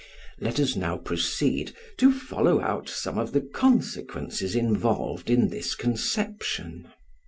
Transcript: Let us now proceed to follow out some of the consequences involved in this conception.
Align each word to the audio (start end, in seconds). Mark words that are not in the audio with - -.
Let 0.39 0.59
us 0.59 0.75
now 0.75 0.97
proceed 0.97 1.75
to 1.97 2.11
follow 2.11 2.59
out 2.59 2.89
some 2.89 3.19
of 3.19 3.33
the 3.33 3.41
consequences 3.41 4.55
involved 4.55 5.29
in 5.29 5.49
this 5.49 5.75
conception. 5.75 6.87